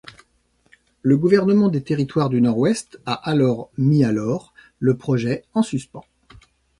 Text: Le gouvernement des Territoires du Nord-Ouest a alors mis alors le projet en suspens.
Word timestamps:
Le 1.03 1.15
gouvernement 1.15 1.69
des 1.69 1.83
Territoires 1.83 2.29
du 2.31 2.41
Nord-Ouest 2.41 2.99
a 3.05 3.13
alors 3.13 3.69
mis 3.77 4.03
alors 4.03 4.51
le 4.79 4.97
projet 4.97 5.43
en 5.53 5.61
suspens. 5.61 6.05